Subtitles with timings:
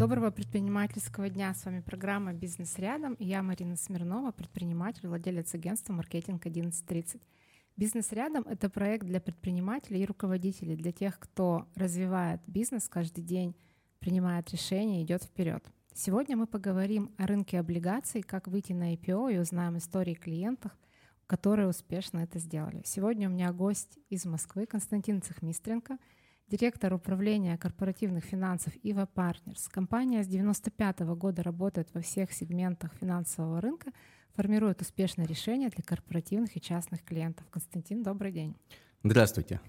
[0.00, 1.52] Доброго предпринимательского дня.
[1.52, 3.12] С вами программа «Бизнес рядом».
[3.16, 7.20] И я Марина Смирнова, предприниматель, владелец агентства «Маркетинг 1130».
[7.76, 13.54] «Бизнес рядом»— это проект для предпринимателей и руководителей, для тех, кто развивает бизнес каждый день,
[13.98, 15.62] принимает решения, идет вперед.
[15.92, 20.72] Сегодня мы поговорим о рынке облигаций, как выйти на IPO и узнаем истории клиентов,
[21.26, 22.80] которые успешно это сделали.
[22.86, 25.98] Сегодня у меня гость из Москвы Константин Цехмистренко—
[26.50, 29.68] директор управления корпоративных финансов Ива Партнерс.
[29.68, 33.92] Компания с 1995 года работает во всех сегментах финансового рынка,
[34.34, 37.46] формирует успешные решения для корпоративных и частных клиентов.
[37.50, 38.56] Константин, добрый день.
[39.04, 39.60] Здравствуйте.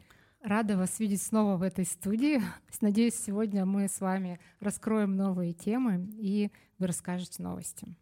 [0.42, 2.42] Рада вас видеть снова в этой студии.
[2.82, 7.96] Надеюсь, сегодня мы с вами раскроем новые темы и вы расскажете новости.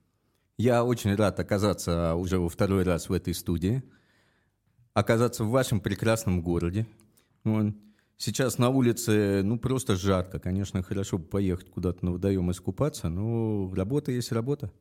[0.58, 3.84] Я очень рад оказаться уже во второй раз в этой студии,
[4.94, 6.88] оказаться в вашем прекрасном городе.
[8.22, 10.40] Сейчас на улице, ну, просто жарко.
[10.40, 14.74] Конечно, хорошо бы поехать куда-то на водоем искупаться, но работа есть работа.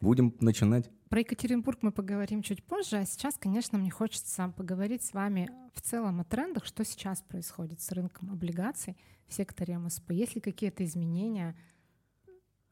[0.00, 0.88] Будем начинать.
[1.08, 5.80] Про Екатеринбург мы поговорим чуть позже, а сейчас, конечно, мне хочется поговорить с вами в
[5.82, 8.96] целом о трендах, что сейчас происходит с рынком облигаций
[9.26, 10.12] в секторе МСП.
[10.12, 11.56] Есть ли какие-то изменения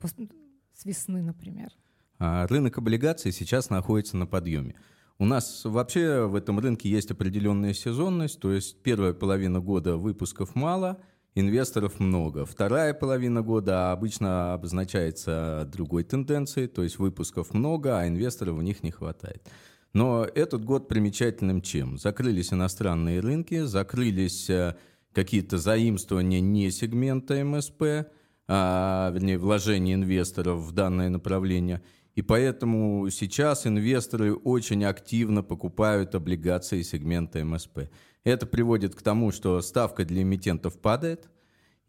[0.00, 1.72] с весны, например?
[2.20, 4.76] А рынок облигаций сейчас находится на подъеме.
[5.18, 10.56] У нас вообще в этом рынке есть определенная сезонность, то есть первая половина года выпусков
[10.56, 11.00] мало,
[11.36, 12.44] инвесторов много.
[12.44, 18.82] Вторая половина года обычно обозначается другой тенденцией, то есть выпусков много, а инвесторов в них
[18.82, 19.48] не хватает.
[19.92, 21.96] Но этот год примечательным чем?
[21.96, 24.76] Закрылись иностранные рынки, закрылись э,
[25.12, 28.08] какие-то заимствования не сегмента МСП,
[28.48, 31.82] а, вернее, вложения инвесторов в данное направление–
[32.14, 37.90] и поэтому сейчас инвесторы очень активно покупают облигации сегмента МСП.
[38.22, 41.28] Это приводит к тому, что ставка для эмитентов падает,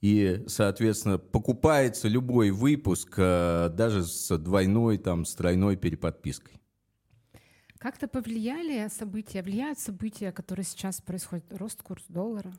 [0.01, 6.59] и, соответственно, покупается любой выпуск э, даже с двойной, там, с тройной переподпиской.
[7.77, 12.51] Как-то повлияли события, влияют события, которые сейчас происходят, рост курса доллара?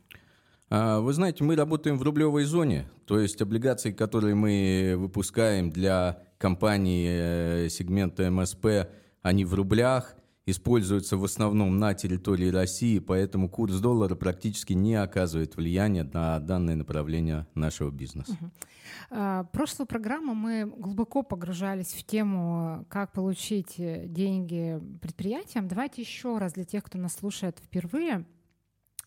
[0.68, 6.22] А, вы знаете, мы работаем в рублевой зоне, то есть облигации, которые мы выпускаем для
[6.38, 8.88] компаний э, сегмента МСП,
[9.22, 10.16] они в рублях,
[10.46, 16.76] используются в основном на территории России, поэтому курс доллара практически не оказывает влияния на данное
[16.76, 18.36] направление нашего бизнеса.
[18.40, 19.48] Угу.
[19.52, 25.68] Прошлую программу мы глубоко погружались в тему, как получить э, деньги предприятиям.
[25.68, 28.24] Давайте еще раз для тех, кто нас слушает впервые,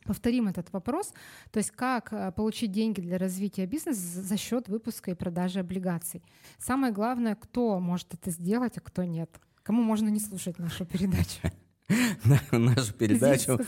[0.06, 1.14] повторим этот вопрос.
[1.52, 6.24] То есть как э, получить деньги для развития бизнеса за счет выпуска и продажи облигаций.
[6.58, 9.30] Самое главное, кто может это сделать, а кто нет.
[9.64, 11.52] Кому можно не слушать нашу передачу?
[12.52, 13.60] нашу передачу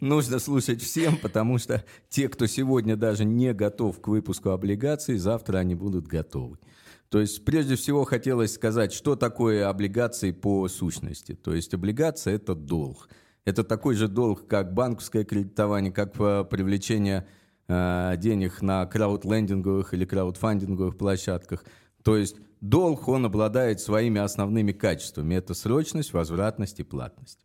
[0.00, 5.58] нужно слушать всем, потому что те, кто сегодня даже не готов к выпуску облигаций, завтра
[5.58, 6.58] они будут готовы.
[7.08, 11.34] То есть прежде всего хотелось сказать, что такое облигации по сущности.
[11.34, 13.08] То есть облигация– это долг.
[13.44, 17.26] Это такой же долг, как банковское кредитование, как привлечение
[17.68, 21.64] э, денег на краудлендинговых или краудфандинговых площадках.
[22.02, 25.34] То есть долг, он обладает своими основными качествами.
[25.34, 27.40] Это срочность, возвратность и платность.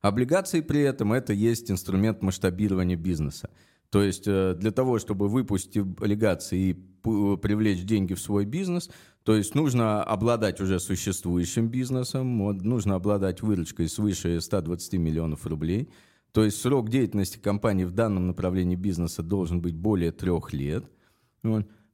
[0.00, 3.50] Облигации при этом это есть инструмент масштабирования бизнеса.
[3.90, 6.72] То есть э, для того, чтобы выпустить облигации и
[7.02, 8.90] привлечь деньги в свой бизнес,
[9.30, 15.88] то есть нужно обладать уже существующим бизнесом, нужно обладать выручкой свыше 120 миллионов рублей.
[16.32, 20.84] То есть срок деятельности компании в данном направлении бизнеса должен быть более трех лет.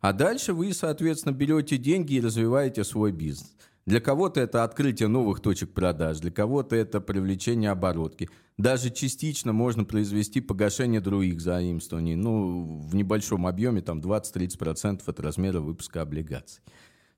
[0.00, 3.54] А дальше вы, соответственно, берете деньги и развиваете свой бизнес.
[3.84, 8.30] Для кого-то это открытие новых точек продаж, для кого-то это привлечение оборотки.
[8.56, 15.60] Даже частично можно произвести погашение других заимствований, ну, в небольшом объеме, там 20-30% от размера
[15.60, 16.62] выпуска облигаций.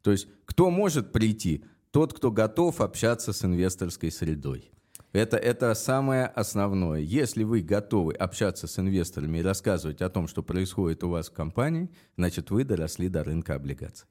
[0.03, 1.64] То есть кто может прийти?
[1.91, 4.70] Тот, кто готов общаться с инвесторской средой.
[5.12, 7.00] Это, это самое основное.
[7.00, 11.32] Если вы готовы общаться с инвесторами и рассказывать о том, что происходит у вас в
[11.32, 14.06] компании, значит, вы доросли до рынка облигаций.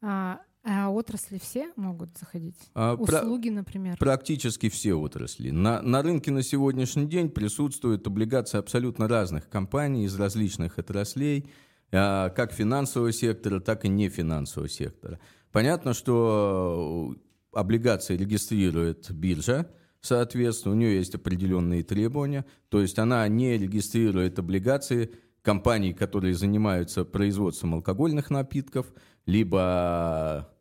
[0.00, 2.56] А, а отрасли все могут заходить?
[2.74, 3.96] А, Услуги, про- например?
[3.98, 5.50] Практически все отрасли.
[5.50, 11.50] На, на рынке на сегодняшний день присутствуют облигации абсолютно разных компаний из различных отраслей,
[11.90, 15.18] как финансового сектора, так и нефинансового сектора.
[15.52, 17.16] Понятно, что
[17.52, 19.68] облигации регистрирует биржа,
[20.00, 25.10] соответственно, у нее есть определенные требования, то есть она не регистрирует облигации
[25.42, 28.86] компаний, которые занимаются производством алкогольных напитков–
[29.26, 30.52] либо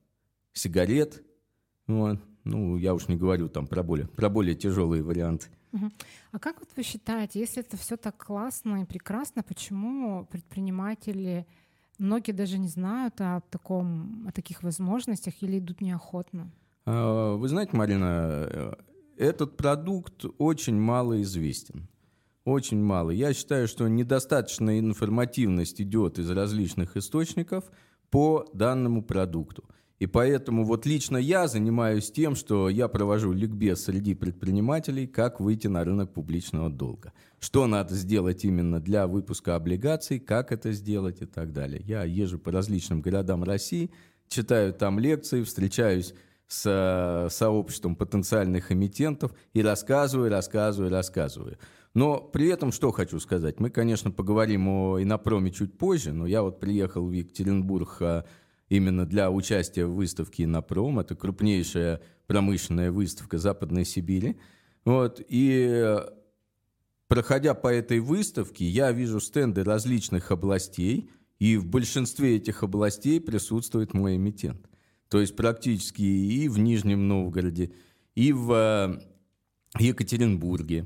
[0.54, 1.24] сигарет.
[1.88, 2.20] Вот.
[2.44, 5.48] Ну, я уж не говорю там про более, про более тяжелые варианты.
[6.32, 11.46] А как вот вы считаете, если это все так классно и прекрасно, почему предприниматели
[12.00, 16.52] многие даже не знают о, таком, о таких возможностях или идут неохотно.
[16.86, 18.74] А, вы знаете, Марина, э,
[19.18, 21.88] этот продукт очень мало известен.
[22.46, 23.12] Очень мало.
[23.12, 27.66] Я считаю, что недостаточная информативность идет из различных источников
[28.10, 29.66] по данному продукту.
[30.00, 35.68] И поэтому вот лично я занимаюсь тем, что я провожу ликбез среди предпринимателей, как выйти
[35.68, 37.12] на рынок публичного долга.
[37.40, 41.82] Что надо сделать именно для выпуска облигаций, как это сделать и так далее.
[41.86, 43.92] Я езжу по различным городам России,
[44.30, 46.14] читаю там лекции, встречаюсь
[46.48, 51.58] с э, сообществом потенциальных эмитентов и рассказываю, рассказываю, рассказываю.
[51.94, 53.60] Но при этом что хочу сказать.
[53.60, 58.24] Мы, конечно, поговорим о инопроме чуть позже, но я вот приехал в Екатеринбург э,
[58.70, 61.00] именно для участия в выставке «Инопром».
[61.00, 64.38] Это крупнейшая промышленная выставка Западной Сибири.
[64.86, 65.98] Вот, и
[67.08, 73.94] проходя по этой выставке, я вижу стенды различных областей, и в большинстве этих областей присутствует
[73.94, 74.70] мой эмитент.
[75.10, 77.72] То есть практически и в Нижнем Новгороде,
[78.16, 80.86] и в э, Екатеринбурге,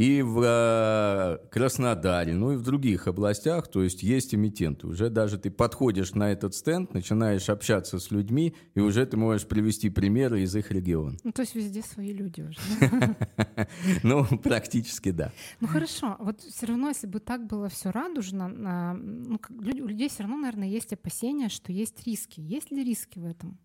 [0.00, 4.86] и в э, Краснодаре, ну и в других областях, то есть есть эмитенты.
[4.86, 9.46] Уже даже ты подходишь на этот стенд, начинаешь общаться с людьми, и уже ты можешь
[9.46, 11.18] привести примеры из их региона.
[11.22, 12.58] Ну, то есть везде свои люди уже.
[14.02, 15.32] Ну, практически да.
[15.60, 16.16] Ну, хорошо.
[16.18, 18.48] Вот все равно, если бы так было все радужно,
[18.94, 22.40] ну, у людей все равно, наверное, есть опасения, что есть риски.
[22.40, 23.58] Есть ли риски в этом?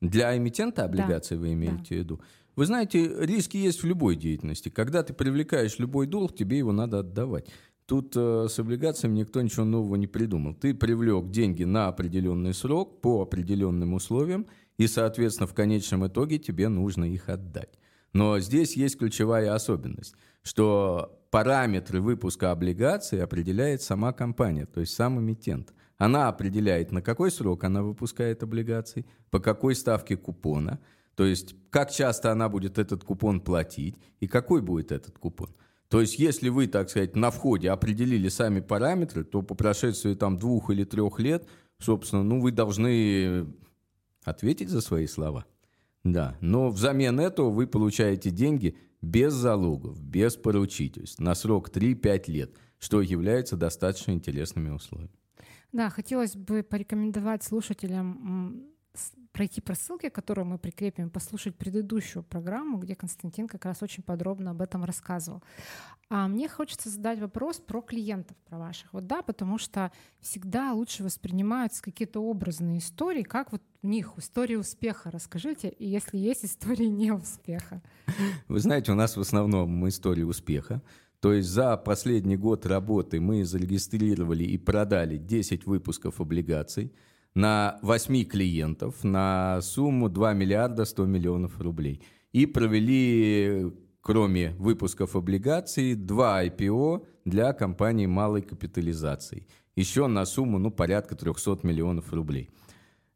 [0.00, 2.20] Для эмитента облигаций вы имеете в виду?
[2.56, 4.68] Вы знаете, риски есть в любой деятельности.
[4.68, 7.48] Когда ты привлекаешь любой долг, тебе его надо отдавать.
[7.86, 10.54] Тут э, с облигациями никто ничего нового не придумал.
[10.54, 14.46] Ты привлек деньги на определенный срок по определенным условиям,
[14.78, 17.78] и, соответственно, в конечном итоге тебе нужно их отдать.
[18.12, 25.20] Но здесь есть ключевая особенность, что параметры выпуска облигаций определяет сама компания, то есть сам
[25.20, 25.72] эмитент.
[25.98, 30.80] Она определяет, на какой срок она выпускает облигации, по какой ставке купона–
[31.20, 35.54] то есть, как часто она будет этот купон платить и какой будет этот купон.
[35.88, 40.38] То есть, если вы, так сказать, на входе определили сами параметры, то по прошествии там
[40.38, 41.46] двух или трех лет,
[41.78, 43.52] собственно, ну, вы должны
[44.24, 45.44] ответить за свои слова.
[46.04, 52.54] Да, но взамен этого вы получаете деньги без залогов, без поручительств, на срок 3-5 лет,
[52.78, 55.12] что является достаточно интересными условиями.
[55.72, 58.69] Да, хотелось бы порекомендовать слушателям
[59.32, 64.50] пройти по ссылке, которую мы прикрепим, послушать предыдущую программу, где Константин как раз очень подробно
[64.50, 65.42] об этом рассказывал.
[66.08, 68.92] А мне хочется задать вопрос про клиентов, про ваших.
[68.92, 74.56] Вот да, потому что всегда лучше воспринимаются какие-то образные истории, как вот в них истории
[74.56, 75.10] успеха.
[75.10, 77.82] Расскажите, и если есть истории неуспеха.
[78.48, 80.82] Вы знаете, у нас в основном истории успеха.
[81.20, 86.92] То есть за последний год работы мы зарегистрировали и продали 10 выпусков облигаций–
[87.34, 92.02] на 8 клиентов на сумму 2 миллиарда 100 миллионов рублей.
[92.32, 99.46] И провели, кроме выпусков облигаций, два IPO для компаний малой капитализации.
[99.76, 102.50] Еще на сумму ну, порядка 300 миллионов рублей.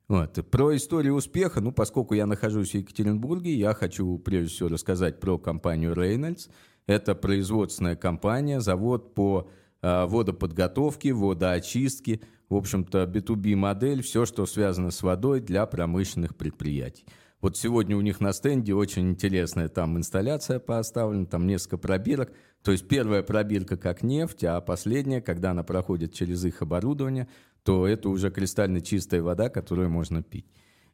[0.07, 0.39] Вот.
[0.51, 5.39] Про историю успеха, ну, поскольку я нахожусь в Екатеринбурге, я хочу прежде всего рассказать про
[5.39, 6.51] компанию Reynolds.
[6.87, 9.49] Это производственная компания, завод по
[9.81, 17.05] э, водоподготовке, водоочистке– в общем-то, B2B модель, все, что связано с водой для промышленных предприятий.
[17.41, 22.33] Вот сегодня у них на стенде очень интересная там инсталляция поставлена, там несколько пробирок.
[22.63, 27.29] То есть первая пробирка как нефть, а последняя, когда она проходит через их оборудование,
[27.63, 30.47] то это уже кристально чистая вода, которую можно пить.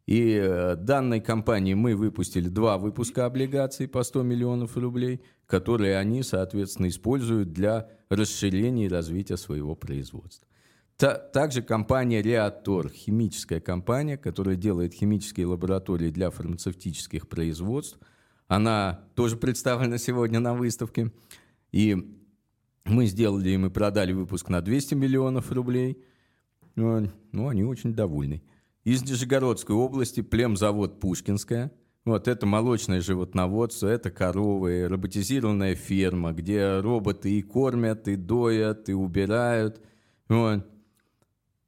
[0.07, 6.25] И э, данной компании мы выпустили два выпуска облигаций по 100 миллионов рублей, которые они,
[6.25, 10.49] соответственно, используют для расширения и развития своего производства.
[11.01, 17.99] Также компания Реатор, химическая компания, которая делает химические лаборатории для фармацевтических производств.
[18.49, 21.11] Она тоже представлена сегодня на выставке.
[21.73, 21.97] И
[22.85, 26.05] мы сделали и продали выпуск на 200 миллионов рублей.
[26.75, 28.43] Ну, ну, они очень довольны.
[28.85, 31.73] Из Нижегородской области племзавод «Пушкинская».
[32.05, 38.93] Вот это молочное животноводство, это коровы, роботизированная ферма, где роботы и кормят, и доят, и
[38.93, 39.81] убирают.
[40.29, 40.67] Вот.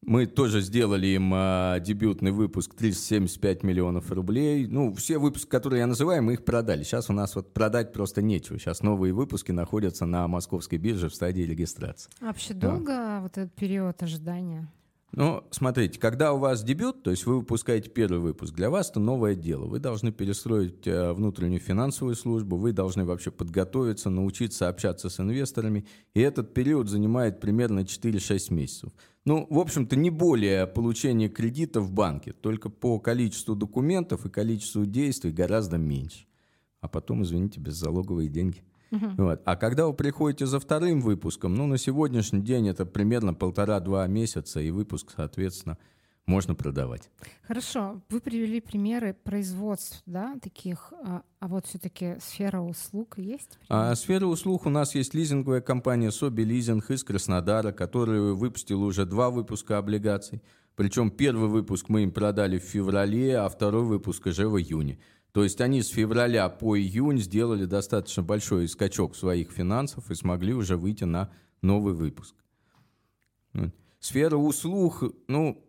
[0.05, 4.67] Мы тоже сделали им а, дебютный выпуск 375 миллионов рублей.
[4.67, 6.83] Ну, все выпуски, которые я называю, мы их продали.
[6.83, 8.59] Сейчас у нас вот продать просто нечего.
[8.59, 12.11] Сейчас новые выпуски находятся на московской бирже в стадии регистрации.
[12.21, 13.21] А вообще долго а.
[13.21, 14.69] вот этот период ожидания?
[15.15, 18.99] Ну, смотрите, когда у вас дебют, то есть вы выпускаете первый выпуск, для вас это
[18.99, 19.67] новое дело.
[19.67, 25.85] Вы должны перестроить э, внутреннюю финансовую службу, вы должны вообще подготовиться, научиться общаться с инвесторами,
[26.15, 28.91] и этот период занимает примерно 4-6 месяцев.
[29.27, 34.87] Ну, в общем-то, не более получения кредита в банке, только по количеству документов и количеству
[34.87, 36.25] действий гораздо меньше.
[36.81, 38.63] А потом, извините, беззалоговые деньги.
[38.93, 39.15] Угу.
[39.17, 39.43] Вот.
[39.45, 44.61] А когда вы приходите за вторым выпуском, ну, на сегодняшний день это примерно полтора-два месяца,
[44.61, 45.79] и выпуск, соответственно,
[46.27, 47.11] можно продавать.
[47.43, 53.59] Хорошо, вы привели примеры производств, да, таких, а, а вот все-таки сфера услуг есть?
[53.69, 59.05] А, сфера услуг у нас есть лизинговая компания Соби Лизинг из Краснодара, которая выпустила уже
[59.05, 60.43] два выпуска облигаций.
[60.77, 65.01] Причем первый выпуск мы им продали в феврале, а второй выпуск уже в июне.
[65.33, 70.53] То есть они с февраля по июнь сделали достаточно большой скачок своих финансов и смогли
[70.53, 71.31] уже выйти на
[71.63, 72.35] новый выпуск.
[73.99, 75.65] Сфера услуг, ну,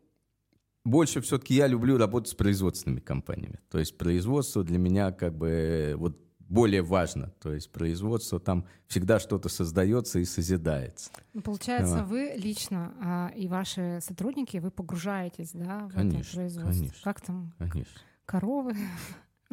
[0.84, 3.60] больше все-таки я люблю работать с производственными компаниями.
[3.70, 7.32] То есть производство для меня как бы вот более важно.
[7.42, 11.10] То есть производство там всегда что-то создается и созидается.
[11.34, 12.06] Ну, получается, а.
[12.06, 16.74] вы лично а, и ваши сотрудники, вы погружаетесь, да, в конечно, это производство?
[16.74, 17.04] Конечно.
[17.04, 17.54] Как там?
[17.58, 18.02] Конечно.
[18.26, 18.76] Коровы?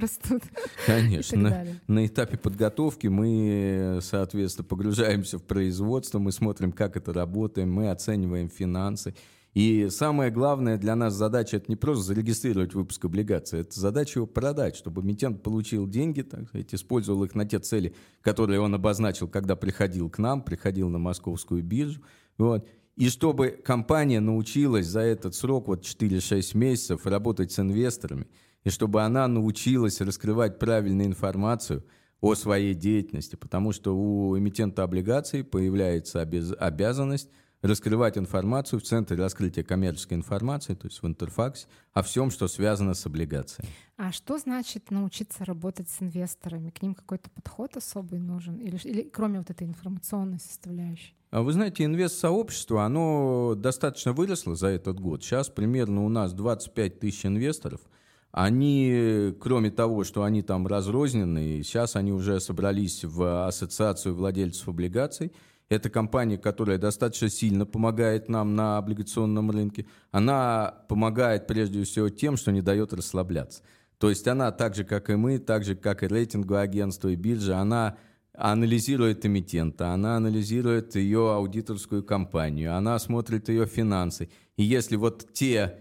[0.00, 0.42] Растут.
[0.86, 1.38] Конечно.
[1.38, 7.90] На, на этапе подготовки мы, соответственно, погружаемся в производство, мы смотрим, как это работает, мы
[7.90, 9.14] оцениваем финансы.
[9.54, 14.26] И самое главное для нас задача это не просто зарегистрировать выпуск облигаций, это задача его
[14.26, 19.26] продать, чтобы эмитент получил деньги, так сказать, использовал их на те цели, которые он обозначил,
[19.26, 22.00] когда приходил к нам, приходил на московскую биржу.
[22.38, 22.68] Вот.
[22.96, 28.26] И чтобы компания научилась за этот срок, вот 4-6 месяцев, работать с инвесторами–
[28.64, 31.84] и чтобы она научилась раскрывать правильную информацию
[32.20, 37.30] о своей деятельности, потому что у эмитента облигаций появляется обяз обязанность
[37.62, 42.94] раскрывать информацию в Центре раскрытия коммерческой информации, то есть в интерфаксе, о всем, что связано
[42.94, 43.70] с облигациями.
[43.98, 46.70] А что значит научиться работать с инвесторами?
[46.70, 48.56] К ним какой-то подход особый нужен?
[48.56, 51.14] Или, или кроме вот этой информационной составляющей?
[51.30, 55.22] А вы знаете, инвест-сообщество, оно достаточно выросло за этот год.
[55.22, 57.82] Сейчас примерно у нас 25 тысяч инвесторов–
[58.32, 65.32] они, кроме того, что они там разрозненные, сейчас они уже собрались в ассоциацию владельцев облигаций.
[65.68, 69.86] Это компания, которая достаточно сильно помогает нам на облигационном рынке.
[70.10, 73.62] Она помогает прежде всего тем, что не дает расслабляться.
[73.98, 77.16] То есть она так же, как и мы, так же, как и рейтинговое агентство и
[77.16, 77.98] биржа, она
[78.32, 84.30] анализирует эмитента, она анализирует ее аудиторскую компанию, она смотрит ее финансы.
[84.56, 85.78] И если вот те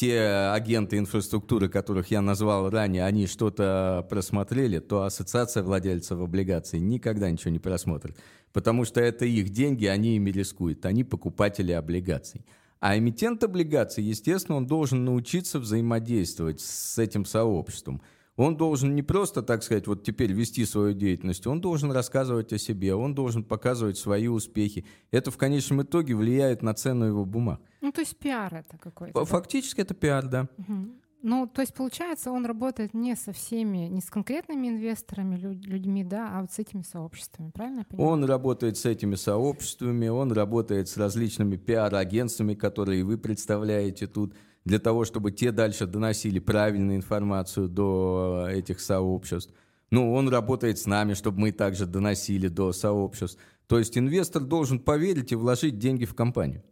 [0.00, 0.18] те
[0.54, 7.50] агенты инфраструктуры, которых я назвал ранее, они что-то просмотрели, то ассоциация владельцев облигаций никогда ничего
[7.50, 8.16] не просмотрит.
[8.54, 12.46] Потому что это их деньги, они ими рискуют, они покупатели облигаций.
[12.80, 18.00] А эмитент облигаций, естественно, он должен научиться взаимодействовать с этим сообществом–
[18.40, 22.58] он должен не просто, так сказать, вот теперь вести свою деятельность, он должен рассказывать о
[22.58, 24.86] себе, он должен показывать свои успехи.
[25.10, 27.60] Это в конечном итоге влияет на цену его бумаг.
[27.82, 29.24] Ну, то есть пиар это какой-то.
[29.26, 29.82] Фактически да?
[29.82, 30.48] это пиар, да.
[30.56, 30.88] Угу.
[31.22, 36.30] Ну, то есть, получается, он работает не со всеми, не с конкретными инвесторами, людьми, да,
[36.32, 38.10] а вот с этими сообществами, правильно я понимаю?
[38.10, 44.78] Он работает с этими сообществами, он работает с различными пиар-агентствами, которые вы представляете тут для
[44.78, 49.52] того, чтобы те дальше доносили правильную информацию до э, этих сообществ.
[49.90, 53.40] Ну, он работает с нами, чтобы мы также доносили до сообществ.
[53.66, 56.62] То есть инвестор должен поверить и вложить деньги в компанию.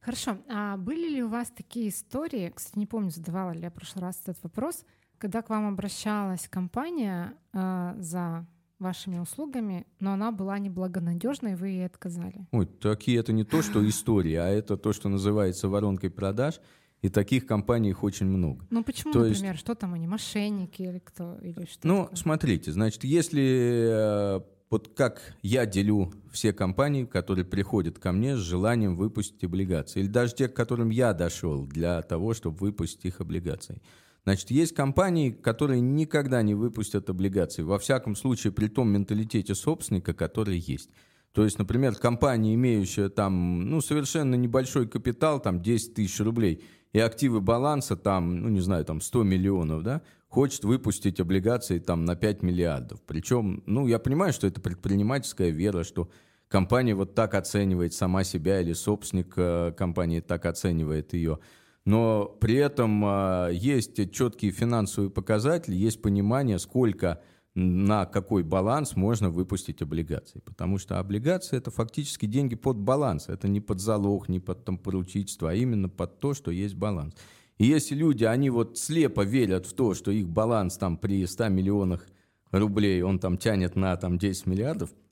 [0.00, 0.38] Хорошо.
[0.48, 4.02] А были ли у вас такие истории, кстати, не помню, задавала ли я в прошлый
[4.02, 4.84] раз этот вопрос,
[5.18, 8.46] когда к вам обращалась компания э, за
[8.78, 12.46] вашими услугами, но она была неблагонадежной, и вы ей отказали?
[12.52, 16.60] Ой, такие это не то, что история, а это то, что называется воронкой продаж–
[17.02, 18.66] и таких компаний их очень много.
[18.70, 19.60] Ну почему, То например, есть...
[19.60, 21.36] что там они, мошенники или кто?
[21.42, 22.16] Или что ну, такое?
[22.16, 28.40] смотрите, значит, если э, вот как я делю все компании, которые приходят ко мне с
[28.40, 33.20] желанием выпустить облигации, или даже те, к которым я дошел для того, чтобы выпустить их
[33.20, 33.80] облигации.
[34.24, 40.14] Значит, есть компании, которые никогда не выпустят облигации, во всяком случае при том менталитете собственника,
[40.14, 40.90] который есть.
[41.30, 46.64] То есть, например, компания, имеющая там, ну, совершенно небольшой капитал, там 10 тысяч рублей–
[46.96, 52.06] и активы баланса там, ну не знаю, там 100 миллионов, да, хочет выпустить облигации там
[52.06, 53.02] на 5 миллиардов.
[53.06, 56.08] Причем, ну я понимаю, что это предпринимательская вера, что
[56.48, 61.38] компания вот так оценивает сама себя или собственник э, компании так оценивает ее.
[61.84, 67.20] Но при этом э, есть четкие финансовые показатели, есть понимание, сколько
[67.56, 70.40] на какой баланс можно выпустить облигации.
[70.44, 73.28] Потому что облигации– это фактически деньги под баланс.
[73.28, 77.14] Это не под залог, не под там, поручительство, а именно под то, что есть баланс.
[77.56, 81.48] И если люди, они вот слепо верят в то, что их баланс там при 100
[81.48, 82.06] миллионах
[82.50, 84.90] рублей, он там тянет на там, 10 миллиардов–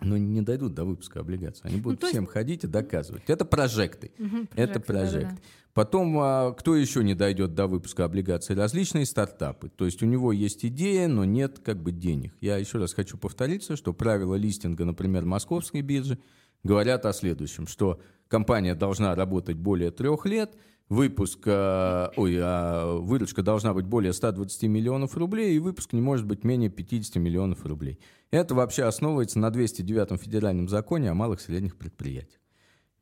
[0.00, 1.62] но не дойдут до выпуска облигаций.
[1.64, 2.32] Они ну, будут ну, всем есть...
[2.32, 3.22] ходить и доказывать.
[3.26, 4.12] Это прожекты.
[4.18, 5.28] Угу, это прожекты.
[5.28, 5.42] Да, да.
[5.72, 8.54] Потом, а, кто еще не дойдет до выпуска облигаций?
[8.54, 9.70] Различные стартапы.
[9.70, 12.34] То есть у него есть идея, но нет как бы денег.
[12.40, 16.18] Я еще раз хочу повториться, что правила листинга, например, московской биржи,
[16.62, 20.56] говорят о следующем, что компания должна работать более трех лет–
[20.88, 26.26] выпуск, э, ой, э, выручка должна быть более 120 миллионов рублей, и выпуск не может
[26.26, 27.98] быть менее 50 миллионов рублей.
[28.30, 32.40] Это вообще основывается на 209 федеральном законе о малых и средних предприятиях.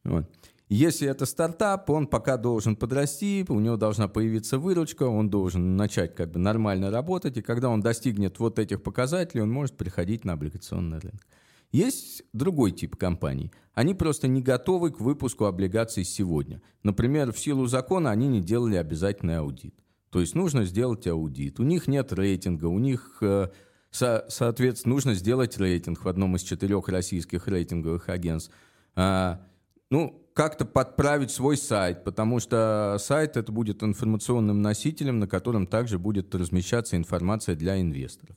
[0.04, 0.30] Вот.
[0.68, 6.14] Если это стартап, он пока должен подрасти, у него должна появиться выручка, он должен начать
[6.14, 10.32] как бы нормально работать, и когда он достигнет вот этих показателей, он может переходить на
[10.32, 11.26] облигационный рынок.
[11.72, 13.50] Есть другой тип компаний.
[13.74, 16.60] Они просто не готовы к выпуску облигаций сегодня.
[16.82, 19.74] Например, в силу закона они не делали обязательный аудит.
[20.10, 21.58] То есть нужно сделать аудит.
[21.58, 23.48] У них нет рейтинга, у них, э,
[23.90, 28.52] со, соответственно, нужно сделать рейтинг в одном из четырех российских рейтинговых агентств.
[28.94, 29.40] А,
[29.88, 35.98] ну, как-то подправить свой сайт, потому что сайт это будет информационным носителем, на котором также
[35.98, 38.36] будет размещаться информация для инвесторов.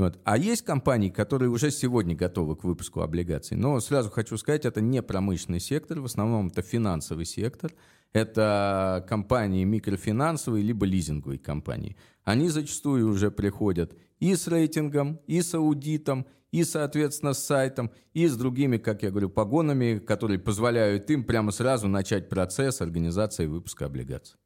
[0.00, 0.18] Вот.
[0.24, 3.54] А есть компании, которые уже сегодня готовы к выпуску облигаций.
[3.54, 7.70] Но сразу хочу сказать, это не промышленный сектор, в основном это финансовый сектор.
[8.14, 11.98] Это компании микрофинансовые либо лизинговые компании.
[12.24, 18.26] Они зачастую уже приходят и с рейтингом, и с аудитом, и, соответственно, с сайтом, и
[18.26, 23.84] с другими, как я говорю, погонами, которые позволяют им прямо сразу начать процесс организации выпуска
[23.84, 24.39] облигаций.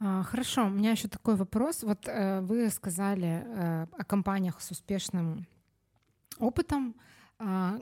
[0.00, 1.82] А, хорошо, у меня еще такой вопрос.
[1.82, 5.46] Вот э, вы сказали э, о компаниях с успешным
[6.38, 6.94] опытом.
[7.38, 7.80] А,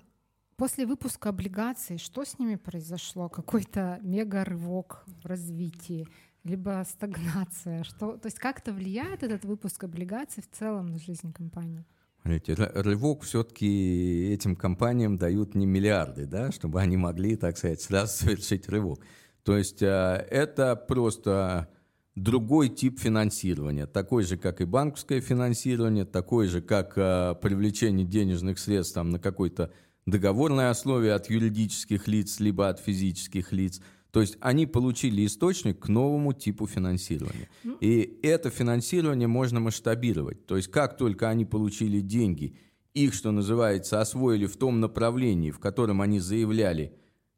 [0.56, 3.28] после выпуска облигаций, что с ними произошло?
[3.28, 6.06] Какой-то мега-рывок в развитии?
[6.46, 7.84] либо стагнация?
[7.84, 11.84] Что, то есть как это влияет, этот выпуск облигаций в целом на жизнь компании?
[12.22, 18.12] Смотрите, рывок все-таки этим компаниям дают не миллиарды, да, чтобы они могли, так сказать, сразу
[18.24, 19.00] совершить рывок.
[19.44, 21.68] То есть э, это просто
[22.16, 28.58] другой тип финансирования, такой же, как и банковское финансирование, такой же, как э, привлечение денежных
[28.58, 29.70] средств там, на какой-то
[30.06, 33.82] договорной основе от юридических лиц, либо от физических лиц.
[34.10, 37.50] То есть они получили источник к новому типу финансирования.
[37.62, 37.76] Ну.
[37.82, 40.46] И это финансирование можно масштабировать.
[40.46, 42.56] То есть как только они получили деньги,
[42.94, 46.94] их, что называется, освоили в том направлении, в котором они заявляли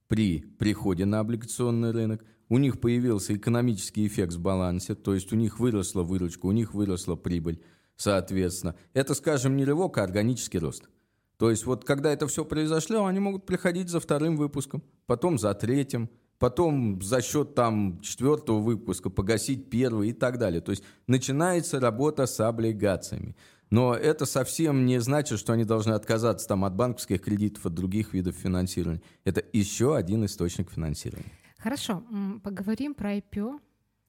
[0.06, 5.36] при приходе на облигационный рынок– у них появился экономический эффект в балансе, то есть у
[5.36, 7.60] них выросла выручка, у них выросла прибыль,
[7.96, 8.74] соответственно.
[8.94, 10.88] Это, скажем, не рывок, а органический рост.
[11.36, 15.54] То есть вот когда это все произошло, они могут приходить за вторым выпуском, потом за
[15.54, 20.60] третьим, потом за счет там четвертого выпуска погасить первый и так далее.
[20.60, 23.36] То есть начинается работа с облигациями.
[23.70, 28.14] Но это совсем не значит, что они должны отказаться там, от банковских кредитов, от других
[28.14, 29.02] видов финансирования.
[29.24, 31.30] Это еще один источник финансирования.
[31.58, 32.02] Хорошо,
[32.42, 33.60] поговорим про IPO.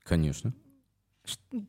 [0.04, 0.54] Конечно.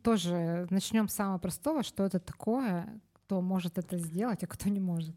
[0.02, 4.80] Тоже начнем с самого простого, что это такое, кто может это сделать, а кто не
[4.80, 5.14] может.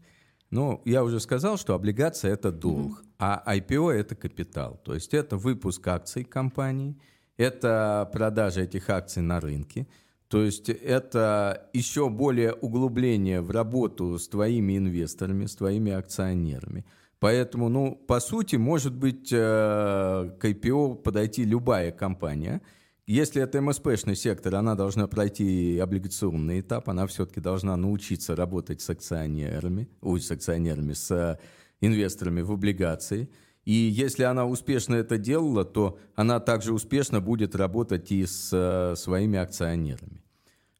[0.50, 3.14] Ну, я уже сказал, что облигация это долг, mm-hmm.
[3.18, 4.80] а IPO это капитал.
[4.84, 6.96] То есть это выпуск акций компании,
[7.36, 9.86] это продажа этих акций на рынке.
[10.28, 16.84] То есть это еще более углубление в работу с твоими инвесторами, с твоими акционерами.
[17.24, 22.60] Поэтому, ну, по сути, может быть, э, к IPO подойти любая компания.
[23.06, 28.90] Если это МСПшный сектор, она должна пройти облигационный этап, она все-таки должна научиться работать с
[28.90, 31.40] акционерами, ой, с акционерами, с
[31.80, 33.30] инвесторами в облигации.
[33.64, 38.96] И если она успешно это делала, то она также успешно будет работать и с э,
[38.96, 40.22] своими акционерами.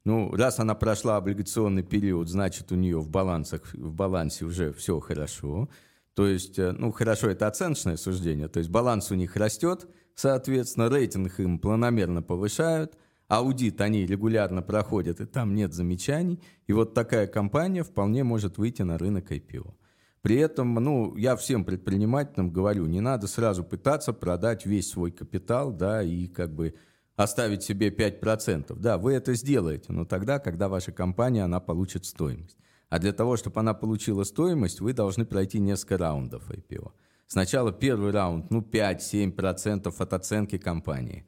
[0.05, 5.01] Ну, раз она прошла облигационный период, значит, у нее в, балансах, в балансе уже все
[5.01, 5.71] хорошо.
[6.15, 10.89] То есть, э, ну хорошо, это оценочное суждение, то есть баланс у них растет, соответственно,
[10.89, 12.97] рейтинг им планомерно повышают,
[13.29, 18.83] аудит они регулярно проходят, и там нет замечаний, и вот такая компания вполне может выйти
[18.83, 19.75] на рынок IPO.
[20.23, 25.71] При этом, ну, я всем предпринимателям говорю, не надо сразу пытаться продать весь свой капитал,
[25.71, 26.75] да, и как бы
[27.17, 28.75] оставить себе 5%.
[28.79, 32.57] Да, вы это сделаете, но тогда, когда ваша компания, она получит стоимость.
[32.89, 36.93] А для того, чтобы она получила стоимость, вы должны пройти несколько раундов IPO.
[37.27, 41.25] Сначала первый раунд, ну 5-7% от оценки компании.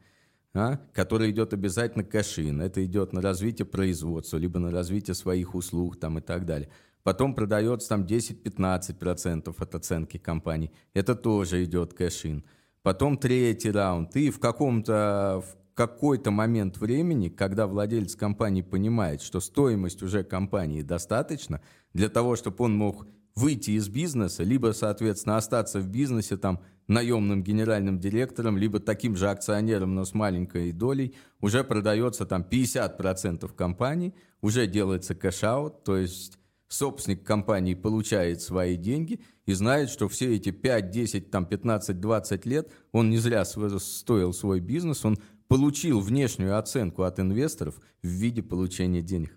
[0.54, 6.00] а, который идет обязательно кэшин, это идет на развитие производства, либо на развитие своих услуг
[6.00, 6.70] там, и так далее.
[7.02, 12.42] Потом продается там 10-15% от оценки компании, это тоже идет кэшин.
[12.82, 15.44] Потом третий раунд, и в каком-то
[15.76, 21.60] какой-то момент времени, когда владелец компании понимает, что стоимость уже компании достаточно
[21.92, 27.42] для того, чтобы он мог выйти из бизнеса, либо, соответственно, остаться в бизнесе там наемным
[27.42, 34.14] генеральным директором, либо таким же акционером, но с маленькой долей, уже продается там 50% компании,
[34.40, 40.50] уже делается cash-out, то есть собственник компании получает свои деньги и знает, что все эти
[40.50, 46.58] 5, 10, там 15, 20 лет он не зря строил свой бизнес, он получил внешнюю
[46.58, 49.36] оценку от инвесторов в виде получения денег.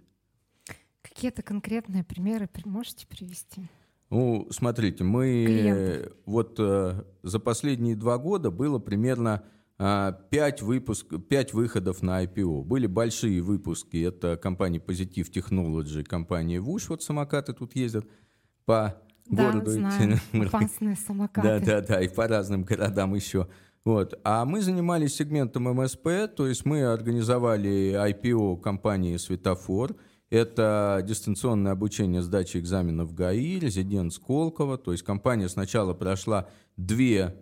[1.02, 3.68] Какие-то конкретные примеры можете привести?
[4.10, 6.12] Ну, смотрите, мы Клиенты.
[6.26, 9.44] вот э, за последние два года было примерно
[9.78, 12.64] э, 5, выпуск, 5 выходов на IPO.
[12.64, 18.06] Были большие выпуски, это компания Positive Technology, компания Wush, вот самокаты тут ездят
[18.66, 19.72] по да, городу.
[19.72, 20.20] Знаю.
[20.34, 21.48] Опасные самокаты.
[21.48, 23.48] Да, да, да, и по разным городам еще.
[23.86, 24.20] Вот.
[24.24, 29.96] А мы занимались сегментом МСП, то есть мы организовали IPO компании «Светофор»,
[30.30, 34.78] это дистанционное обучение сдачи экзаменов ГАИ, резидент Сколково.
[34.78, 37.36] То есть компания сначала прошла две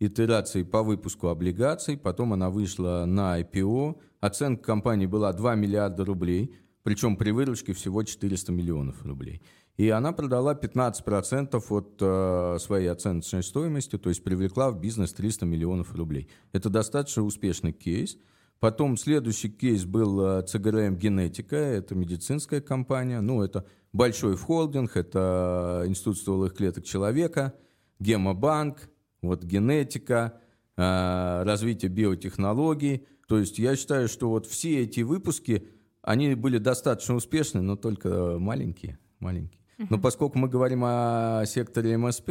[0.00, 4.00] итерации по выпуску облигаций, потом она вышла на IPO.
[4.20, 9.40] Оценка компании была 2 миллиарда рублей, причем при выручке всего 400 миллионов рублей.
[9.76, 15.46] И она продала 15% от э, своей оценочной стоимости, то есть привлекла в бизнес 300
[15.46, 16.28] миллионов рублей.
[16.52, 18.16] Это достаточно успешный кейс–
[18.64, 25.82] Потом следующий кейс был э, ЦГРМ «Генетика», это медицинская компания, ну, это большой холдинг, это
[25.86, 27.52] Институт стволовых клеток человека,
[27.98, 28.88] Гемобанк,
[29.20, 30.40] вот генетика,
[30.78, 33.06] э, развитие биотехнологий.
[33.28, 35.68] То есть я считаю, что вот все эти выпуски,
[36.00, 39.60] они были достаточно успешны, но только маленькие, маленькие.
[39.78, 42.30] Но поскольку мы говорим о секторе МСП,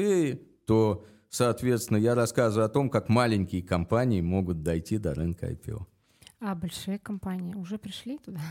[0.65, 5.86] то, соответственно, я рассказываю о том, как маленькие компании могут дойти до рынка IPO.
[6.39, 8.41] А большие компании уже пришли туда?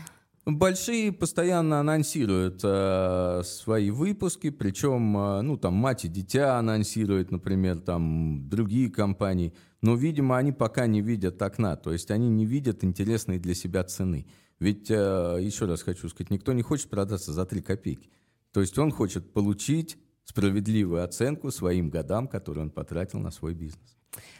[0.45, 7.79] Большие постоянно анонсируют э, свои выпуски, причем, э, ну, там, мать и дитя анонсируют, например,
[7.79, 12.83] там, другие компании, но, видимо, они пока не видят окна, то есть они не видят
[12.83, 14.27] интересной для себя цены.
[14.59, 18.09] Ведь, э, еще раз хочу сказать, никто не хочет продаться за 3 копейки.
[18.53, 23.97] То есть он хочет получить справедливую оценку своим годам, которые он потратил на свой бизнес.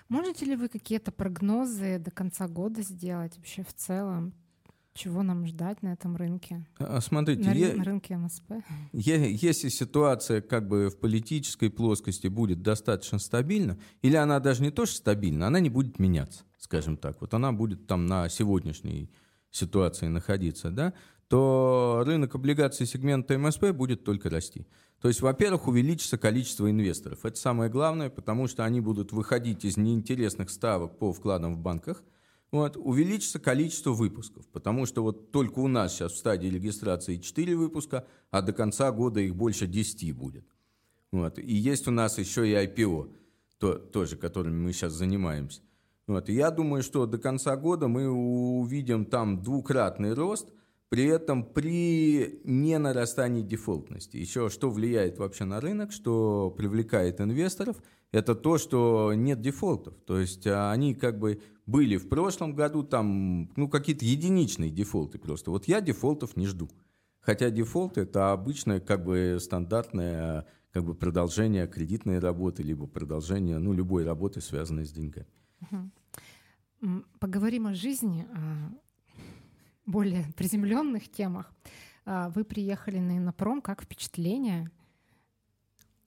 [0.07, 4.33] Можете ли вы какие-то прогнозы до конца года сделать вообще в целом?
[4.93, 6.67] Чего нам ждать на этом рынке?
[6.77, 8.51] А, смотрите, на, е- на рынке МСП?
[8.91, 14.85] Если ситуация как бы в политической плоскости будет достаточно стабильна, или она даже не то,
[14.85, 17.19] что стабильна, она не будет меняться, скажем так.
[17.21, 19.09] Вот она будет там на сегодняшней
[19.53, 20.93] ситуации находиться, да,
[21.27, 24.67] то рынок облигаций сегмента МСП будет только расти.
[25.01, 27.25] То есть, во-первых, увеличится количество инвесторов.
[27.25, 32.03] Это самое главное, потому что они будут выходить из неинтересных ставок по вкладам в банках.
[32.51, 37.55] Вот, увеличится количество выпусков, потому что вот только у нас сейчас в стадии регистрации 4
[37.55, 40.45] выпуска, а до конца года их больше 10 будет.
[41.11, 41.39] Вот.
[41.39, 43.11] И есть у нас еще и IPO,
[43.57, 45.61] то, тоже, которыми мы сейчас занимаемся.
[46.07, 46.29] Вот.
[46.29, 50.49] Я думаю, что до конца года мы увидим там двукратный рост–
[50.93, 54.17] при этом при ненарастании дефолтности.
[54.17, 59.95] Еще что влияет вообще на рынок, что привлекает инвесторов, это то, что нет дефолтов.
[60.05, 65.17] То есть а, они как бы были в прошлом году, там, ну, какие-то единичные дефолты
[65.17, 65.49] просто.
[65.49, 66.69] Вот я дефолтов не жду.
[67.21, 73.73] Хотя дефолт– это обычное, как бы, стандартное как бы, продолжение кредитной работы, либо продолжение, ну,
[73.73, 75.25] любой работы, связанной с деньгами.
[77.19, 78.27] Поговорим о жизни
[79.85, 81.51] более приземленных темах.
[82.05, 84.69] А, вы приехали на Инопром, как впечатление,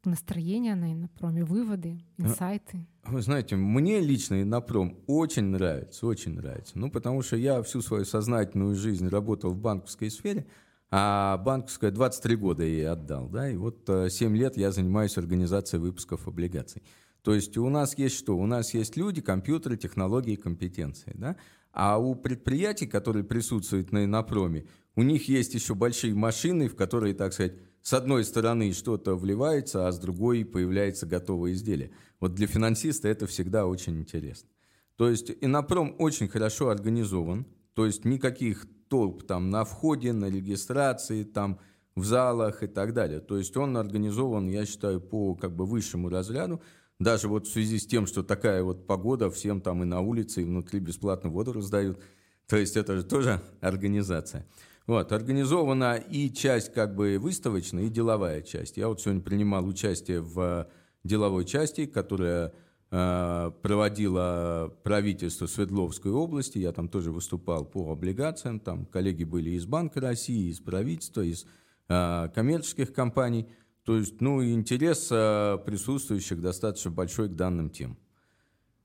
[0.05, 2.87] настроение на Инопроме, выводы, а, инсайты?
[3.05, 6.79] Вы знаете, мне лично Инопром очень нравится, очень нравится.
[6.79, 10.47] Ну, потому что я всю свою сознательную жизнь работал в банковской сфере,
[10.90, 15.19] а банковская 23 года я ей отдал, да, и вот 7 э, лет я занимаюсь
[15.19, 16.83] организацией выпусков облигаций.
[17.26, 18.38] То есть у нас есть что?
[18.38, 21.36] У нас есть люди, компьютеры, технологии, компетенции, да?
[21.72, 27.14] А у предприятий, которые присутствуют на Инопроме, у них есть еще большие машины, в которые,
[27.14, 31.90] так сказать, с одной стороны что-то вливается, а с другой появляется готовое изделие.
[32.20, 34.48] Вот для финансиста это всегда очень интересно.
[34.94, 41.24] То есть Инопром очень хорошо организован, то есть никаких толп там на входе, на регистрации,
[41.24, 41.58] там
[41.96, 43.20] в залах и так далее.
[43.20, 46.60] То есть он организован, я считаю, по как бы высшему разряду.
[46.98, 50.42] Даже вот в связи с тем, что такая вот погода, всем там и на улице,
[50.42, 52.00] и внутри бесплатно воду раздают.
[52.48, 54.46] То есть это же тоже организация.
[54.87, 58.76] Вот, организована и часть как бы выставочная, и деловая часть.
[58.76, 60.68] Я вот сегодня принимал участие в
[61.02, 62.52] деловой части, которая
[62.90, 66.59] э, проводила правительство Свердловской области.
[66.59, 68.61] Я там тоже выступал по облигациям.
[68.61, 71.46] Там коллеги были из Банка России, из правительства, из
[71.88, 73.48] э, коммерческих компаний.
[73.87, 77.96] То есть, ну, интерес э, присутствующих достаточно большой к данным темам.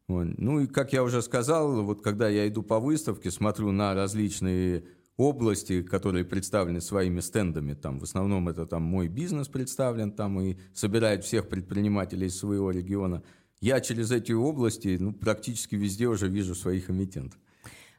[0.08, 4.84] Ну и, как я уже сказал, вот когда я иду по выставке, смотрю на различные
[5.18, 7.74] области, которые представлены своими стендами.
[7.74, 12.70] Там, в основном это там мой бизнес представлен там и собирает всех предпринимателей из своего
[12.70, 13.24] региона.
[13.60, 17.40] Я через эти области ну, практически везде уже вижу своих эмитентов.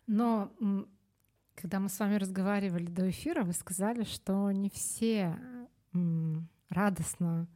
[0.07, 0.53] Но
[1.57, 5.37] когда мы с вами разговаривали до эфира, вы сказали, что не все
[6.73, 7.49] радостно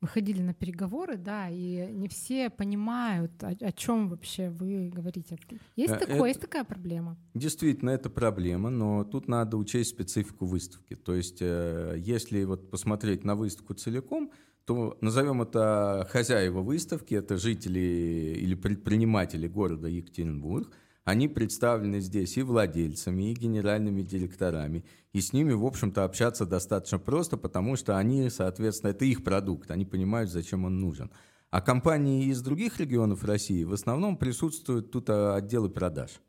[0.00, 5.38] выходили на переговоры, да, и не все понимают, о, о чем вообще вы говорите.
[5.76, 7.16] Есть э, такое, это, есть такая проблема?
[7.32, 10.94] Действительно, это проблема, но тут надо учесть специфику выставки.
[10.94, 14.30] То есть, э, если вот посмотреть на выставку целиком,
[14.66, 20.70] то назовем это хозяева выставки, это жители или предприниматели города Екатеринбург–
[21.04, 24.84] они представлены здесь и владельцами, и генеральными директорами.
[25.12, 29.70] И с ними, в общем-то, общаться достаточно просто, потому что они, соответственно, это их продукт,
[29.70, 31.10] они понимают, зачем он нужен.
[31.50, 36.20] А компании из других регионов России в основном присутствуют тут а, отделы продаж.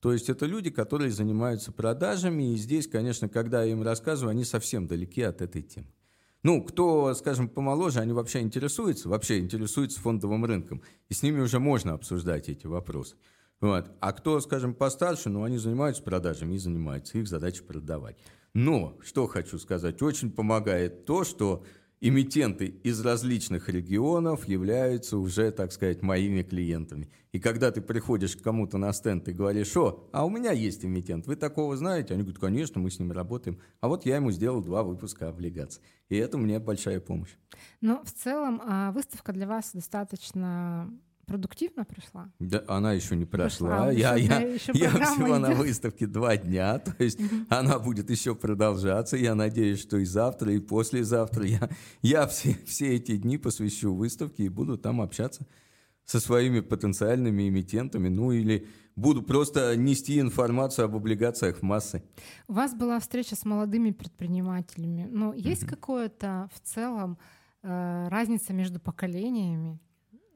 [0.00, 4.44] То есть это люди, которые занимаются продажами, и здесь, конечно, когда я им рассказываю, они
[4.44, 5.88] совсем далеки от этой темы.
[6.44, 11.58] Ну, кто, скажем, помоложе, они вообще интересуются, вообще интересуются фондовым рынком, и с ними уже
[11.58, 13.16] можно обсуждать эти вопросы.
[13.60, 13.90] Вот.
[14.00, 17.18] А кто, скажем, постарше, ну, они занимаются продажами и занимаются.
[17.18, 18.16] Их задача продавать.
[18.54, 21.64] Но, что хочу сказать, очень помогает то, что
[22.00, 27.10] эмитенты из различных регионов являются уже, так сказать, моими клиентами.
[27.32, 30.84] И когда ты приходишь к кому-то на стенд и говоришь, о, а у меня есть
[30.84, 32.14] эмитент, вы такого знаете?
[32.14, 33.60] Они говорят, конечно, мы с ним работаем.
[33.80, 35.82] А вот я ему сделал два выпуска облигаций.
[36.08, 37.34] И это мне большая помощь.
[37.80, 40.90] Но в целом а, выставка для вас достаточно
[41.28, 42.32] продуктивно прошла?
[42.40, 43.68] Да, она еще не прошла.
[43.68, 45.40] прошла я я, еще я всего идет.
[45.40, 47.44] на выставке два дня, то есть угу.
[47.50, 49.16] она будет еще продолжаться.
[49.16, 51.68] Я надеюсь, что и завтра, и послезавтра я,
[52.02, 55.46] я все, все эти дни посвящу выставке и буду там общаться
[56.04, 62.02] со своими потенциальными эмитентами, ну или буду просто нести информацию об облигациях массы.
[62.48, 65.70] У вас была встреча с молодыми предпринимателями, но есть угу.
[65.70, 67.18] какое-то в целом
[67.62, 69.78] э, разница между поколениями?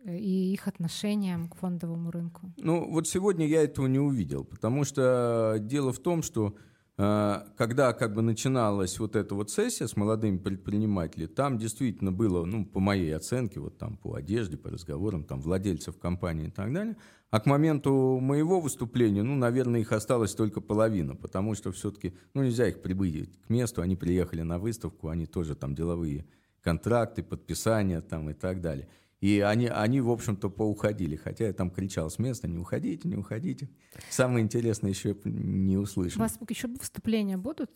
[0.04, 2.52] И их отношениям к фондовому рынку?
[2.56, 6.56] Ну, вот сегодня я этого не увидел, потому что дело в том, что
[6.98, 12.44] э, когда как бы начиналась вот эта вот сессия с молодыми предпринимателями, там действительно было,
[12.44, 16.72] ну, по моей оценке, вот там по одежде, по разговорам, там владельцев компании и так
[16.72, 16.96] далее,
[17.30, 22.42] а к моменту моего выступления, ну, наверное, их осталось только половина, потому что все-таки, ну,
[22.42, 26.26] нельзя их прибыть к месту, они приехали на выставку, они тоже там деловые
[26.60, 28.88] контракты, подписания там и так далее.
[29.22, 31.14] И они, они в общем-то, поуходили.
[31.14, 33.70] Хотя я там кричал с места, не уходите, не уходите.
[34.10, 36.20] Самое интересное еще не услышал.
[36.20, 37.70] У вас еще выступления будут?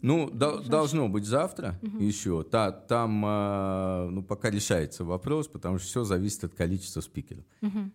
[0.00, 1.98] Ну, до, должно быть завтра угу.
[1.98, 2.44] еще.
[2.44, 7.44] Та, там, э, ну, пока решается вопрос, потому что все зависит от количества спикеров.
[7.62, 7.90] Угу.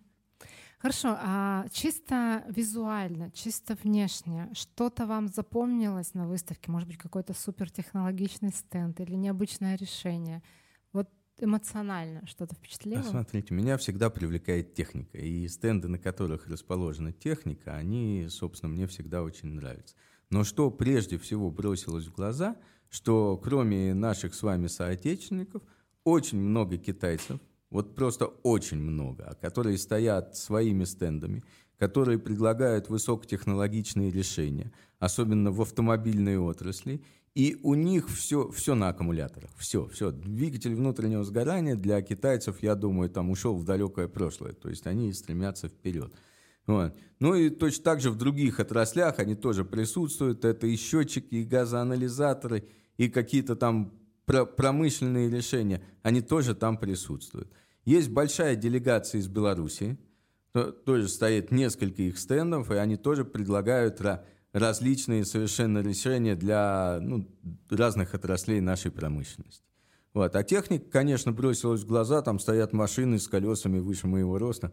[0.78, 6.70] Хорошо, а чисто визуально, чисто внешне, что-то вам запомнилось на выставке?
[6.70, 10.42] Может быть, какой-то супертехнологичный стенд или необычное решение?
[10.92, 11.08] Вот
[11.40, 13.02] эмоционально что-то впечатлило?
[13.02, 15.18] Смотрите, меня всегда привлекает техника.
[15.18, 19.94] И стенды, на которых расположена техника, они, собственно, мне всегда очень нравятся.
[20.30, 22.56] Но что прежде всего бросилось в глаза,
[22.90, 25.62] что кроме наших с вами соотечественников,
[26.04, 31.42] очень много китайцев, вот просто очень много, которые стоят своими стендами,
[31.78, 37.02] которые предлагают высокотехнологичные решения, особенно в автомобильной отрасли,
[37.38, 39.50] и у них все, все на аккумуляторах.
[39.56, 40.10] Все, все.
[40.10, 44.54] Двигатель внутреннего сгорания для китайцев, я думаю, там ушел в далекое прошлое.
[44.54, 46.12] То есть они стремятся вперед.
[46.66, 46.96] Вот.
[47.20, 50.44] Ну и точно так же в других отраслях они тоже присутствуют.
[50.44, 53.94] Это и счетчики, и газоанализаторы, и какие-то там
[54.26, 55.80] промышленные решения.
[56.02, 57.52] Они тоже там присутствуют.
[57.84, 59.96] Есть большая делегация из Белоруссии.
[60.84, 64.00] Тоже стоит несколько их стендов, и они тоже предлагают
[64.58, 67.28] различные совершенно решения для ну,
[67.70, 69.64] разных отраслей нашей промышленности.
[70.14, 70.34] Вот.
[70.34, 72.22] А техника, конечно, бросилась в глаза.
[72.22, 74.72] Там стоят машины с колесами выше моего роста,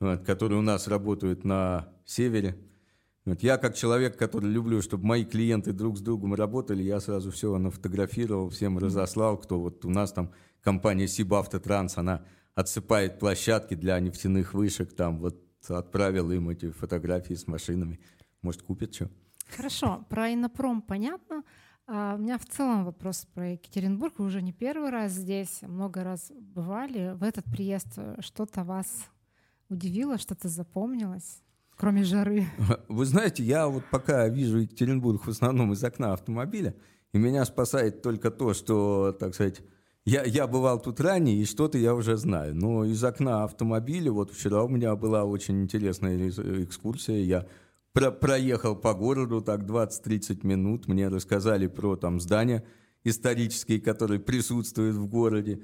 [0.00, 2.56] вот, которые у нас работают на севере.
[3.24, 3.42] Вот.
[3.42, 7.56] Я, как человек, который люблю, чтобы мои клиенты друг с другом работали, я сразу все
[7.58, 14.54] нафотографировал, всем разослал, кто вот у нас там компания Сибавтотранс, она отсыпает площадки для нефтяных
[14.54, 17.98] вышек, там вот отправил им эти фотографии с машинами.
[18.42, 19.10] Может, купят что?
[19.48, 21.42] Хорошо, про Инопром понятно.
[21.88, 24.14] А у меня в целом вопрос про Екатеринбург.
[24.18, 27.14] Вы уже не первый раз здесь, много раз бывали.
[27.14, 29.08] В этот приезд э, что-то вас
[29.68, 31.42] удивило, что-то запомнилось?
[31.76, 32.46] Кроме жары.
[32.88, 36.74] Вы знаете, я вот пока вижу Екатеринбург в основном из окна автомобиля,
[37.12, 39.62] и меня спасает только то, что, так сказать,
[40.04, 42.54] я, я бывал тут ранее, и что-то я уже знаю.
[42.54, 47.22] Но из окна автомобиля, вот вчера у меня была очень интересная экскурсия.
[47.22, 47.46] Я
[47.96, 50.86] про проехал по городу так 20-30 минут.
[50.86, 52.62] Мне рассказали про там здания
[53.04, 55.62] исторические, которые присутствуют в городе.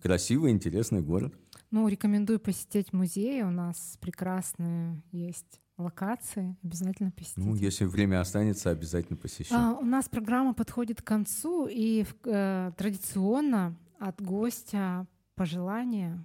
[0.00, 1.34] Красивый, интересный город.
[1.72, 3.42] Ну, рекомендую посетить музеи.
[3.42, 6.56] У нас прекрасные есть локации.
[6.62, 7.38] Обязательно посетить.
[7.44, 9.52] Ну, если время останется, обязательно посещу.
[9.52, 16.24] А, у нас программа подходит к концу, и э, традиционно от гостя пожелания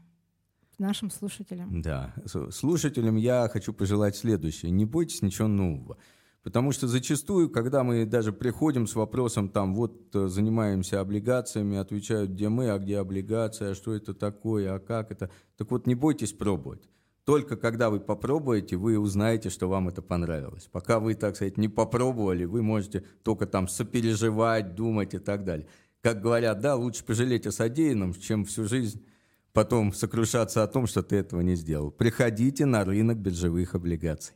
[0.79, 1.81] нашим слушателям.
[1.81, 2.13] Да,
[2.51, 4.71] слушателям я хочу пожелать следующее.
[4.71, 5.97] Не бойтесь ничего нового.
[6.41, 12.31] Потому что зачастую, когда мы даже приходим с вопросом, там, вот э, занимаемся облигациями, отвечают,
[12.31, 15.29] где мы, а где облигация, а что это такое, а как это.
[15.57, 16.89] Так вот, не бойтесь пробовать.
[17.25, 20.69] Только когда вы попробуете, вы узнаете, что вам это понравилось.
[20.71, 25.67] Пока вы, так сказать, не попробовали, вы можете только там сопереживать, думать и так далее.
[26.01, 29.05] Как говорят, да, лучше пожалеть о содеянном, чем всю жизнь
[29.53, 31.91] потом сокрушаться о том, что ты этого не сделал.
[31.91, 34.35] Приходите на рынок биржевых облигаций.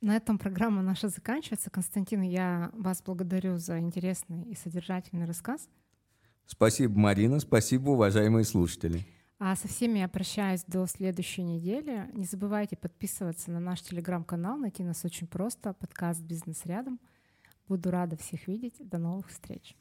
[0.00, 1.70] На этом программа наша заканчивается.
[1.70, 5.68] Константин, я вас благодарю за интересный и содержательный рассказ.
[6.46, 7.40] Спасибо, Марина.
[7.40, 9.04] Спасибо, уважаемые слушатели.
[9.40, 12.08] А со всеми я прощаюсь до следующей недели.
[12.12, 14.56] Не забывайте подписываться на наш телеграм-канал.
[14.56, 15.74] Найти нас очень просто.
[15.74, 16.98] Подкаст «Бизнес рядом».
[17.68, 18.76] Буду рада всех видеть.
[18.80, 19.76] До новых встреч.